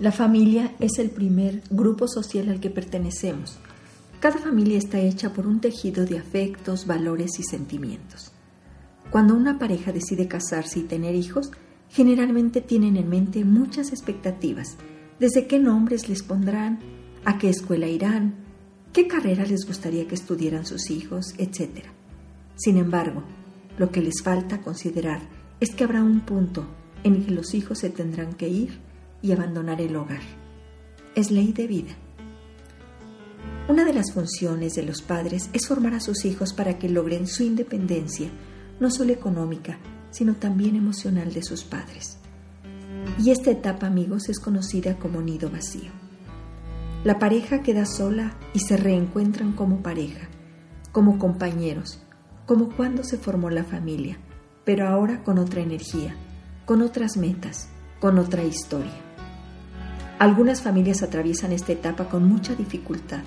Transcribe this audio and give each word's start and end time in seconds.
La 0.00 0.12
familia 0.12 0.76
es 0.78 1.00
el 1.00 1.10
primer 1.10 1.60
grupo 1.70 2.06
social 2.06 2.48
al 2.50 2.60
que 2.60 2.70
pertenecemos. 2.70 3.58
Cada 4.20 4.38
familia 4.38 4.78
está 4.78 5.00
hecha 5.00 5.32
por 5.32 5.44
un 5.44 5.60
tejido 5.60 6.06
de 6.06 6.18
afectos, 6.18 6.86
valores 6.86 7.40
y 7.40 7.42
sentimientos. 7.42 8.30
Cuando 9.10 9.34
una 9.34 9.58
pareja 9.58 9.90
decide 9.90 10.28
casarse 10.28 10.78
y 10.78 10.82
tener 10.84 11.16
hijos, 11.16 11.50
generalmente 11.88 12.60
tienen 12.60 12.96
en 12.96 13.08
mente 13.08 13.44
muchas 13.44 13.90
expectativas, 13.90 14.76
desde 15.18 15.48
qué 15.48 15.58
nombres 15.58 16.08
les 16.08 16.22
pondrán, 16.22 16.78
a 17.24 17.38
qué 17.38 17.48
escuela 17.48 17.88
irán, 17.88 18.36
qué 18.92 19.08
carrera 19.08 19.44
les 19.46 19.66
gustaría 19.66 20.06
que 20.06 20.14
estudiaran 20.14 20.64
sus 20.64 20.90
hijos, 20.90 21.34
etc. 21.38 21.86
Sin 22.54 22.76
embargo, 22.76 23.24
lo 23.78 23.90
que 23.90 24.00
les 24.00 24.22
falta 24.22 24.60
considerar 24.60 25.22
es 25.58 25.74
que 25.74 25.82
habrá 25.82 26.04
un 26.04 26.20
punto 26.20 26.68
en 27.02 27.16
el 27.16 27.26
que 27.26 27.32
los 27.32 27.52
hijos 27.54 27.80
se 27.80 27.90
tendrán 27.90 28.34
que 28.34 28.48
ir 28.48 28.87
y 29.22 29.32
abandonar 29.32 29.80
el 29.80 29.96
hogar. 29.96 30.22
Es 31.14 31.30
ley 31.30 31.52
de 31.52 31.66
vida. 31.66 31.96
Una 33.68 33.84
de 33.84 33.92
las 33.92 34.12
funciones 34.12 34.74
de 34.74 34.82
los 34.82 35.02
padres 35.02 35.50
es 35.52 35.66
formar 35.66 35.94
a 35.94 36.00
sus 36.00 36.24
hijos 36.24 36.52
para 36.52 36.78
que 36.78 36.88
logren 36.88 37.26
su 37.26 37.42
independencia, 37.42 38.30
no 38.80 38.90
solo 38.90 39.12
económica, 39.12 39.78
sino 40.10 40.34
también 40.34 40.74
emocional 40.76 41.32
de 41.34 41.42
sus 41.42 41.64
padres. 41.64 42.18
Y 43.18 43.30
esta 43.30 43.50
etapa, 43.50 43.86
amigos, 43.86 44.28
es 44.28 44.40
conocida 44.40 44.98
como 44.98 45.20
nido 45.20 45.50
vacío. 45.50 45.90
La 47.04 47.18
pareja 47.18 47.62
queda 47.62 47.84
sola 47.84 48.36
y 48.54 48.60
se 48.60 48.76
reencuentran 48.76 49.52
como 49.52 49.82
pareja, 49.82 50.28
como 50.92 51.18
compañeros, 51.18 52.02
como 52.46 52.74
cuando 52.74 53.04
se 53.04 53.18
formó 53.18 53.50
la 53.50 53.64
familia, 53.64 54.18
pero 54.64 54.88
ahora 54.88 55.22
con 55.22 55.38
otra 55.38 55.60
energía, 55.60 56.16
con 56.64 56.82
otras 56.82 57.16
metas, 57.16 57.68
con 58.00 58.18
otra 58.18 58.42
historia. 58.44 59.07
Algunas 60.18 60.62
familias 60.62 61.04
atraviesan 61.04 61.52
esta 61.52 61.72
etapa 61.72 62.08
con 62.08 62.28
mucha 62.28 62.56
dificultad. 62.56 63.22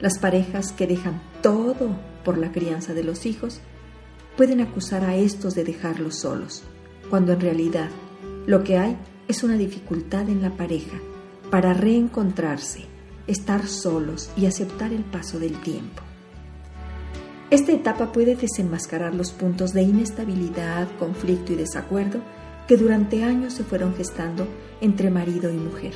Las 0.00 0.18
parejas 0.18 0.72
que 0.72 0.88
dejan 0.88 1.22
todo 1.40 1.90
por 2.24 2.36
la 2.36 2.50
crianza 2.50 2.94
de 2.94 3.04
los 3.04 3.26
hijos 3.26 3.60
pueden 4.36 4.60
acusar 4.60 5.04
a 5.04 5.14
estos 5.14 5.54
de 5.54 5.62
dejarlos 5.62 6.16
solos, 6.16 6.64
cuando 7.10 7.32
en 7.32 7.40
realidad 7.40 7.90
lo 8.46 8.64
que 8.64 8.76
hay 8.76 8.96
es 9.28 9.44
una 9.44 9.56
dificultad 9.56 10.28
en 10.28 10.42
la 10.42 10.50
pareja 10.50 10.98
para 11.50 11.74
reencontrarse, 11.74 12.86
estar 13.28 13.68
solos 13.68 14.30
y 14.36 14.46
aceptar 14.46 14.92
el 14.92 15.04
paso 15.04 15.38
del 15.38 15.60
tiempo. 15.60 16.02
Esta 17.50 17.70
etapa 17.70 18.10
puede 18.10 18.34
desenmascarar 18.34 19.14
los 19.14 19.30
puntos 19.30 19.72
de 19.72 19.82
inestabilidad, 19.82 20.88
conflicto 20.98 21.52
y 21.52 21.56
desacuerdo 21.56 22.20
que 22.66 22.76
durante 22.76 23.24
años 23.24 23.54
se 23.54 23.64
fueron 23.64 23.94
gestando 23.94 24.46
entre 24.80 25.10
marido 25.10 25.50
y 25.50 25.56
mujer. 25.56 25.94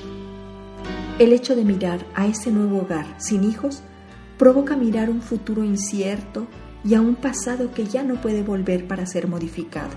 El 1.19 1.33
hecho 1.33 1.55
de 1.55 1.65
mirar 1.65 2.07
a 2.15 2.27
ese 2.27 2.51
nuevo 2.51 2.79
hogar 2.79 3.07
sin 3.19 3.45
hijos 3.45 3.83
provoca 4.39 4.77
mirar 4.77 5.11
un 5.11 5.21
futuro 5.21 5.65
incierto 5.65 6.47
y 6.83 6.95
a 6.95 7.01
un 7.01 7.15
pasado 7.15 7.73
que 7.73 7.85
ya 7.85 8.03
no 8.03 8.21
puede 8.21 8.43
volver 8.43 8.87
para 8.87 9.05
ser 9.05 9.29
modificado. 9.29 9.93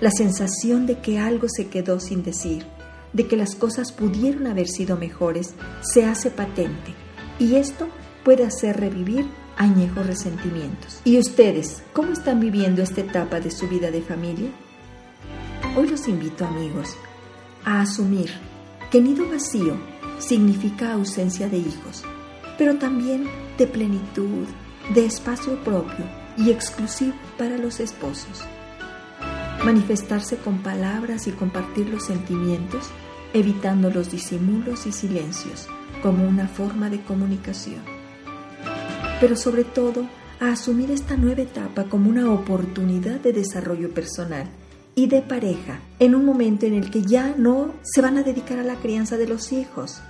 La 0.00 0.10
sensación 0.10 0.86
de 0.86 0.98
que 0.98 1.18
algo 1.18 1.48
se 1.48 1.68
quedó 1.68 1.98
sin 2.00 2.22
decir, 2.22 2.66
de 3.12 3.26
que 3.26 3.36
las 3.36 3.54
cosas 3.54 3.92
pudieron 3.92 4.46
haber 4.46 4.68
sido 4.68 4.96
mejores, 4.96 5.54
se 5.80 6.04
hace 6.04 6.30
patente 6.30 6.94
y 7.38 7.54
esto 7.54 7.88
puede 8.24 8.44
hacer 8.44 8.78
revivir 8.78 9.26
añejos 9.56 10.06
resentimientos. 10.06 11.00
¿Y 11.04 11.18
ustedes 11.18 11.82
cómo 11.92 12.12
están 12.12 12.40
viviendo 12.40 12.82
esta 12.82 13.00
etapa 13.00 13.40
de 13.40 13.50
su 13.50 13.68
vida 13.68 13.90
de 13.90 14.02
familia? 14.02 14.50
Hoy 15.76 15.88
los 15.88 16.08
invito 16.08 16.44
amigos 16.44 16.96
a 17.64 17.82
asumir 17.82 18.28
que 18.90 19.00
nido 19.00 19.28
vacío 19.28 19.76
significa 20.18 20.92
ausencia 20.92 21.48
de 21.48 21.58
hijos, 21.58 22.02
pero 22.58 22.76
también 22.76 23.28
de 23.56 23.68
plenitud, 23.68 24.48
de 24.94 25.06
espacio 25.06 25.62
propio 25.62 26.06
y 26.36 26.50
exclusivo 26.50 27.14
para 27.38 27.56
los 27.56 27.78
esposos. 27.78 28.42
Manifestarse 29.64 30.38
con 30.38 30.58
palabras 30.58 31.28
y 31.28 31.30
compartir 31.30 31.88
los 31.88 32.04
sentimientos, 32.04 32.90
evitando 33.32 33.90
los 33.90 34.10
disimulos 34.10 34.86
y 34.86 34.92
silencios 34.92 35.68
como 36.02 36.26
una 36.26 36.48
forma 36.48 36.90
de 36.90 37.00
comunicación. 37.02 37.82
Pero 39.20 39.36
sobre 39.36 39.62
todo, 39.62 40.04
a 40.40 40.48
asumir 40.48 40.90
esta 40.90 41.16
nueva 41.16 41.42
etapa 41.42 41.84
como 41.84 42.10
una 42.10 42.32
oportunidad 42.32 43.20
de 43.20 43.32
desarrollo 43.32 43.94
personal 43.94 44.50
y 44.94 45.06
de 45.06 45.22
pareja 45.22 45.80
en 45.98 46.14
un 46.14 46.24
momento 46.24 46.66
en 46.66 46.74
el 46.74 46.90
que 46.90 47.02
ya 47.02 47.34
no 47.36 47.74
se 47.82 48.02
van 48.02 48.18
a 48.18 48.22
dedicar 48.22 48.58
a 48.58 48.64
la 48.64 48.76
crianza 48.76 49.16
de 49.16 49.28
los 49.28 49.52
hijos, 49.52 50.00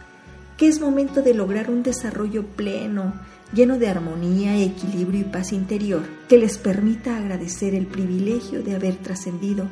que 0.56 0.68
es 0.68 0.80
momento 0.80 1.22
de 1.22 1.34
lograr 1.34 1.70
un 1.70 1.82
desarrollo 1.82 2.44
pleno, 2.44 3.14
lleno 3.52 3.78
de 3.78 3.88
armonía, 3.88 4.56
equilibrio 4.62 5.20
y 5.20 5.24
paz 5.24 5.52
interior, 5.52 6.02
que 6.28 6.38
les 6.38 6.58
permita 6.58 7.16
agradecer 7.16 7.74
el 7.74 7.86
privilegio 7.86 8.62
de 8.62 8.74
haber 8.74 8.96
trascendido 8.96 9.66